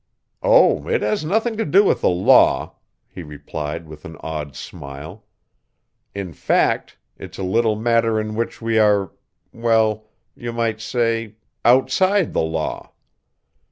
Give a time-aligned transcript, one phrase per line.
[0.41, 2.73] "Oh, it has nothing to do with the law,"
[3.07, 5.25] he replied with an odd smile.
[6.15, 9.11] "In fact, it's a little matter in which we are
[9.53, 12.93] well, you might say outside the law."